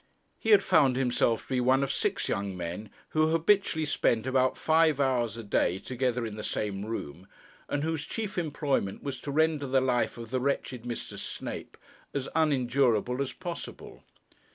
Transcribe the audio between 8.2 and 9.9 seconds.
employment was to render the